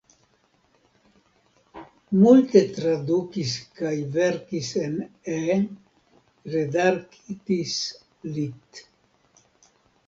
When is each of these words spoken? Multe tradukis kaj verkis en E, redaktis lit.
Multe 2.21 2.63
tradukis 2.77 3.53
kaj 3.81 3.93
verkis 4.17 4.73
en 4.87 4.97
E, 5.37 5.61
redaktis 6.57 7.79
lit. 8.39 8.85